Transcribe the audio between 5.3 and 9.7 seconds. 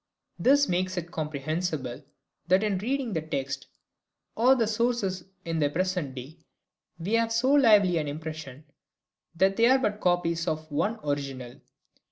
in the present day we have so lively an impression that they